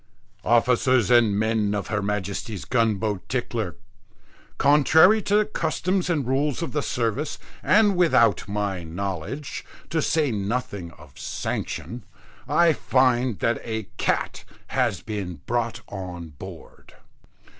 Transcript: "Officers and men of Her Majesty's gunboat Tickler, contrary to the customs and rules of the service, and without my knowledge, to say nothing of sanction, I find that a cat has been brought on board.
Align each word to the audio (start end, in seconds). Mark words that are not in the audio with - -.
"Officers 0.45 1.11
and 1.11 1.37
men 1.37 1.75
of 1.75 1.89
Her 1.89 2.01
Majesty's 2.01 2.65
gunboat 2.65 3.29
Tickler, 3.29 3.75
contrary 4.57 5.21
to 5.21 5.35
the 5.35 5.45
customs 5.45 6.09
and 6.09 6.25
rules 6.25 6.63
of 6.63 6.71
the 6.71 6.81
service, 6.81 7.37
and 7.61 7.95
without 7.95 8.47
my 8.47 8.83
knowledge, 8.83 9.63
to 9.91 10.01
say 10.01 10.31
nothing 10.31 10.89
of 10.93 11.19
sanction, 11.19 12.03
I 12.49 12.73
find 12.73 13.37
that 13.41 13.61
a 13.63 13.89
cat 13.97 14.43
has 14.69 15.03
been 15.03 15.41
brought 15.45 15.81
on 15.87 16.29
board. 16.29 16.95